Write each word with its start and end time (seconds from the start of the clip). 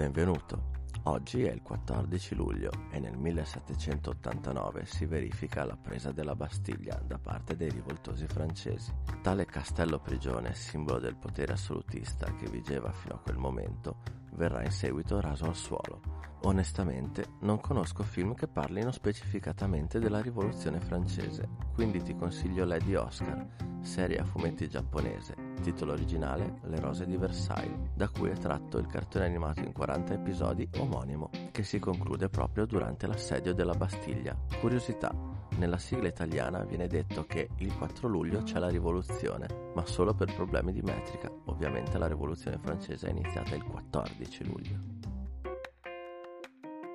Benvenuto. 0.00 0.70
Oggi 1.02 1.44
è 1.44 1.52
il 1.52 1.60
14 1.60 2.34
luglio 2.34 2.70
e 2.90 2.98
nel 2.98 3.18
1789 3.18 4.86
si 4.86 5.04
verifica 5.04 5.62
la 5.66 5.76
presa 5.76 6.10
della 6.10 6.34
Bastiglia 6.34 6.98
da 7.06 7.18
parte 7.18 7.54
dei 7.54 7.68
rivoltosi 7.68 8.26
francesi. 8.26 8.90
Tale 9.20 9.44
castello 9.44 10.00
prigione, 10.00 10.54
simbolo 10.54 11.00
del 11.00 11.16
potere 11.16 11.52
assolutista 11.52 12.34
che 12.34 12.48
vigeva 12.48 12.90
fino 12.92 13.16
a 13.16 13.18
quel 13.18 13.36
momento, 13.36 14.19
verrà 14.32 14.62
in 14.64 14.70
seguito 14.70 15.20
raso 15.20 15.46
al 15.46 15.56
suolo. 15.56 16.00
Onestamente 16.44 17.34
non 17.40 17.60
conosco 17.60 18.02
film 18.02 18.34
che 18.34 18.48
parlino 18.48 18.90
specificatamente 18.90 19.98
della 19.98 20.22
rivoluzione 20.22 20.80
francese, 20.80 21.48
quindi 21.74 22.02
ti 22.02 22.16
consiglio 22.16 22.64
Lady 22.64 22.94
Oscar, 22.94 23.46
serie 23.82 24.18
a 24.18 24.24
fumetti 24.24 24.66
giapponese, 24.66 25.34
titolo 25.60 25.92
originale 25.92 26.60
Le 26.62 26.80
rose 26.80 27.04
di 27.04 27.18
Versailles, 27.18 27.90
da 27.94 28.08
cui 28.08 28.30
è 28.30 28.34
tratto 28.34 28.78
il 28.78 28.86
cartone 28.86 29.26
animato 29.26 29.60
in 29.60 29.72
40 29.72 30.14
episodi 30.14 30.66
omonimo, 30.78 31.28
che 31.50 31.62
si 31.62 31.78
conclude 31.78 32.30
proprio 32.30 32.64
durante 32.64 33.06
l'assedio 33.06 33.52
della 33.52 33.74
Bastiglia. 33.74 34.34
Curiosità, 34.60 35.14
nella 35.60 35.76
sigla 35.76 36.08
italiana 36.08 36.64
viene 36.64 36.86
detto 36.86 37.26
che 37.26 37.50
il 37.58 37.76
4 37.76 38.08
luglio 38.08 38.42
c'è 38.42 38.58
la 38.58 38.70
rivoluzione, 38.70 39.72
ma 39.74 39.84
solo 39.84 40.14
per 40.14 40.34
problemi 40.34 40.72
di 40.72 40.80
metrica. 40.80 41.30
Ovviamente 41.44 41.98
la 41.98 42.08
rivoluzione 42.08 42.58
francese 42.58 43.08
è 43.08 43.10
iniziata 43.10 43.54
il 43.54 43.62
14 43.62 44.44
luglio. 44.46 44.78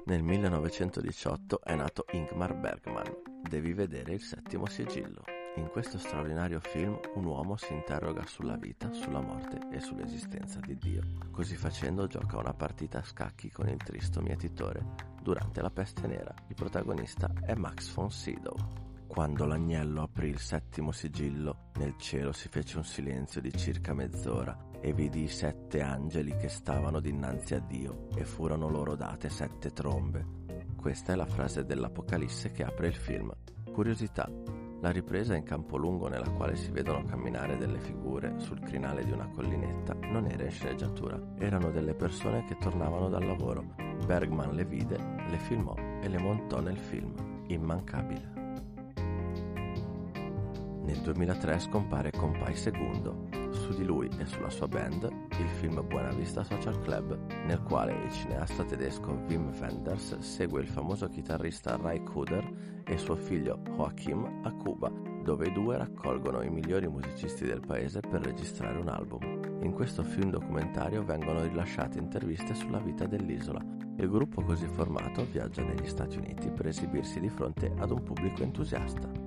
Nel 0.05 0.23
1918 0.23 1.61
è 1.61 1.75
nato 1.75 2.05
Ingmar 2.13 2.55
Bergman. 2.55 3.15
Devi 3.47 3.73
vedere 3.73 4.13
il 4.13 4.21
settimo 4.21 4.65
sigillo. 4.65 5.34
In 5.57 5.69
questo 5.69 5.97
straordinario 5.97 6.59
film 6.59 6.99
un 7.13 7.25
uomo 7.25 7.55
si 7.55 7.73
interroga 7.73 8.25
sulla 8.25 8.57
vita, 8.57 8.91
sulla 8.91 9.21
morte 9.21 9.67
e 9.71 9.79
sull'esistenza 9.79 10.59
di 10.59 10.77
Dio. 10.77 11.01
Così 11.31 11.55
facendo 11.55 12.07
gioca 12.07 12.37
una 12.37 12.53
partita 12.53 12.99
a 12.99 13.03
scacchi 13.03 13.49
con 13.49 13.69
il 13.69 13.77
tristo 13.77 14.21
mietitore 14.21 14.83
durante 15.21 15.61
la 15.61 15.69
peste 15.69 16.07
nera. 16.07 16.33
Il 16.47 16.55
protagonista 16.55 17.31
è 17.45 17.55
Max 17.55 17.93
von 17.93 18.11
Sydow. 18.11 18.55
Quando 19.07 19.45
l'agnello 19.45 20.01
aprì 20.01 20.27
il 20.27 20.39
settimo 20.39 20.91
sigillo, 20.91 21.69
nel 21.75 21.95
cielo 21.97 22.33
si 22.33 22.49
fece 22.49 22.75
un 22.75 22.83
silenzio 22.83 23.39
di 23.39 23.51
circa 23.55 23.93
mezz'ora 23.93 24.57
e 24.81 24.91
vidi 24.91 25.23
i 25.23 25.29
sette 25.29 25.81
angeli 25.81 26.35
che 26.35 26.49
stavano 26.49 26.99
dinanzi 26.99 27.55
a 27.55 27.59
Dio 27.59 28.09
e 28.15 28.25
furono 28.25 28.69
loro 28.69 28.95
date 28.95 29.29
sette 29.29 29.71
trombe. 29.71 30.43
Questa 30.75 31.13
è 31.13 31.15
la 31.15 31.25
frase 31.25 31.63
dell'Apocalisse 31.63 32.51
che 32.51 32.63
apre 32.63 32.87
il 32.87 32.95
film. 32.95 33.33
Curiosità. 33.71 34.29
La 34.85 34.91
ripresa 34.91 35.35
in 35.35 35.41
campo 35.41 35.77
lungo 35.77 36.07
nella 36.09 36.29
quale 36.29 36.55
si 36.55 36.69
vedono 36.69 37.03
camminare 37.05 37.57
delle 37.57 37.79
figure 37.79 38.35
sul 38.37 38.59
crinale 38.59 39.03
di 39.03 39.09
una 39.11 39.27
collinetta 39.33 39.95
non 39.95 40.27
era 40.27 40.43
in 40.43 40.51
sceneggiatura, 40.51 41.19
erano 41.39 41.71
delle 41.71 41.95
persone 41.95 42.45
che 42.45 42.55
tornavano 42.59 43.09
dal 43.09 43.25
lavoro. 43.25 43.73
Bergman 44.05 44.53
le 44.53 44.63
vide, 44.63 44.99
le 45.27 45.37
filmò 45.39 45.73
e 45.75 46.07
le 46.07 46.19
montò 46.19 46.59
nel 46.59 46.77
film. 46.77 47.15
Immancabile. 47.47 48.31
Nel 50.83 50.99
2003 51.01 51.59
scompare 51.61 52.11
Compay 52.11 52.53
II, 52.55 53.34
su 53.55 53.73
di 53.73 53.83
lui 53.83 54.09
e 54.17 54.25
sulla 54.25 54.49
sua 54.49 54.67
band 54.67 55.03
il 55.03 55.47
film 55.59 55.85
Buena 55.87 56.11
Vista 56.11 56.43
Social 56.43 56.79
Club, 56.81 57.17
nel 57.45 57.61
quale 57.63 57.93
il 58.03 58.11
cineasta 58.11 58.63
tedesco 58.63 59.11
Wim 59.27 59.53
Wenders 59.59 60.17
segue 60.19 60.61
il 60.61 60.67
famoso 60.67 61.07
chitarrista 61.07 61.77
Ray 61.77 62.03
Kuder 62.03 62.83
e 62.85 62.97
suo 62.97 63.15
figlio 63.15 63.59
Joachim 63.63 64.41
a 64.43 64.51
Cuba, 64.53 64.91
dove 65.23 65.47
i 65.47 65.53
due 65.53 65.77
raccolgono 65.77 66.41
i 66.41 66.49
migliori 66.49 66.87
musicisti 66.87 67.45
del 67.45 67.61
paese 67.61 67.99
per 68.01 68.21
registrare 68.21 68.77
un 68.77 68.89
album. 68.89 69.23
In 69.61 69.71
questo 69.71 70.03
film 70.03 70.29
documentario 70.29 71.03
vengono 71.03 71.41
rilasciate 71.41 71.97
interviste 71.97 72.53
sulla 72.53 72.79
vita 72.79 73.07
dell'isola. 73.07 73.63
Il 73.97 74.09
gruppo 74.09 74.43
così 74.43 74.67
formato 74.67 75.25
viaggia 75.31 75.63
negli 75.63 75.87
Stati 75.87 76.17
Uniti 76.17 76.51
per 76.51 76.67
esibirsi 76.67 77.19
di 77.19 77.29
fronte 77.29 77.73
ad 77.77 77.91
un 77.91 78.03
pubblico 78.03 78.43
entusiasta. 78.43 79.24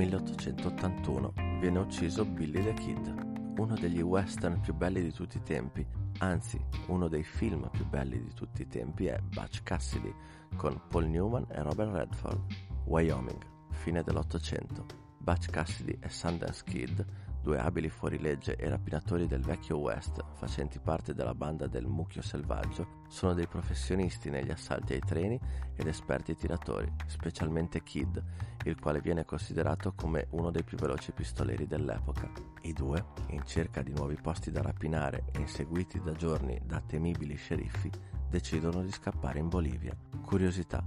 1881 0.00 1.34
viene 1.60 1.78
ucciso 1.78 2.24
Billy 2.24 2.62
the 2.62 2.72
Kid, 2.72 3.54
uno 3.58 3.74
degli 3.74 4.00
western 4.00 4.58
più 4.58 4.72
belli 4.72 5.02
di 5.02 5.12
tutti 5.12 5.36
i 5.36 5.42
tempi, 5.42 5.86
anzi 6.20 6.58
uno 6.86 7.06
dei 7.06 7.22
film 7.22 7.68
più 7.70 7.86
belli 7.86 8.18
di 8.18 8.32
tutti 8.32 8.62
i 8.62 8.66
tempi 8.66 9.08
è 9.08 9.18
Butch 9.20 9.62
Cassidy 9.62 10.10
con 10.56 10.80
Paul 10.88 11.06
Newman 11.06 11.44
e 11.50 11.60
Robert 11.60 11.92
Redford, 11.92 12.40
Wyoming, 12.86 13.44
fine 13.72 14.02
dell'Ottocento. 14.02 14.86
Butch 15.18 15.50
Cassidy 15.50 15.98
e 16.00 16.08
Sundance 16.08 16.64
Kid 16.64 17.04
due 17.42 17.58
abili 17.58 17.88
fuorilegge 17.88 18.56
e 18.56 18.68
rapinatori 18.68 19.26
del 19.26 19.40
vecchio 19.40 19.78
West, 19.78 20.22
facenti 20.34 20.78
parte 20.78 21.14
della 21.14 21.34
banda 21.34 21.66
del 21.66 21.86
Mucchio 21.86 22.20
Selvaggio, 22.20 22.98
sono 23.08 23.32
dei 23.32 23.46
professionisti 23.46 24.28
negli 24.28 24.50
assalti 24.50 24.92
ai 24.92 25.00
treni 25.00 25.40
ed 25.74 25.86
esperti 25.86 26.36
tiratori, 26.36 26.92
specialmente 27.06 27.82
Kid, 27.82 28.22
il 28.64 28.78
quale 28.78 29.00
viene 29.00 29.24
considerato 29.24 29.94
come 29.94 30.26
uno 30.30 30.50
dei 30.50 30.64
più 30.64 30.76
veloci 30.76 31.12
pistoleri 31.12 31.66
dell'epoca. 31.66 32.30
I 32.62 32.72
due, 32.74 33.06
in 33.28 33.42
cerca 33.46 33.82
di 33.82 33.92
nuovi 33.92 34.16
posti 34.20 34.50
da 34.50 34.60
rapinare 34.60 35.24
e 35.32 35.40
inseguiti 35.40 36.00
da 36.00 36.12
giorni 36.12 36.60
da 36.62 36.80
temibili 36.80 37.36
sceriffi, 37.36 37.90
decidono 38.28 38.82
di 38.82 38.92
scappare 38.92 39.38
in 39.38 39.48
Bolivia. 39.48 39.96
Curiosità, 40.22 40.86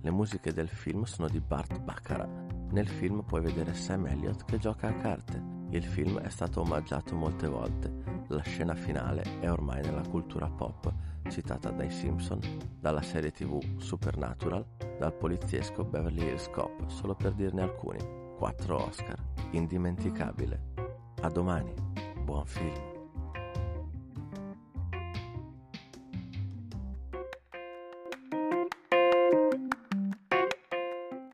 le 0.00 0.10
musiche 0.10 0.54
del 0.54 0.68
film 0.68 1.02
sono 1.04 1.28
di 1.28 1.40
Bart 1.40 1.78
Baccarat. 1.78 2.70
Nel 2.70 2.88
film 2.88 3.22
puoi 3.22 3.42
vedere 3.42 3.74
Sam 3.74 4.06
Elliott 4.06 4.44
che 4.44 4.58
gioca 4.58 4.88
a 4.88 4.94
carte 4.94 5.59
il 5.70 5.84
film 5.84 6.18
è 6.18 6.28
stato 6.28 6.60
omaggiato 6.60 7.14
molte 7.14 7.46
volte, 7.46 7.92
la 8.28 8.42
scena 8.42 8.74
finale 8.74 9.22
è 9.40 9.50
ormai 9.50 9.82
nella 9.82 10.06
cultura 10.08 10.48
pop, 10.48 10.92
citata 11.28 11.70
dai 11.70 11.90
Simpson, 11.90 12.40
dalla 12.78 13.02
serie 13.02 13.30
tv 13.30 13.60
Supernatural, 13.78 14.64
dal 14.98 15.14
poliziesco 15.14 15.84
Beverly 15.84 16.26
Hills 16.26 16.48
Cop, 16.50 16.88
solo 16.88 17.14
per 17.14 17.32
dirne 17.32 17.62
alcuni. 17.62 17.98
4 18.36 18.84
Oscar, 18.86 19.18
indimenticabile. 19.50 20.72
A 21.20 21.28
domani, 21.28 21.72
buon 22.24 22.46
film. 22.46 22.89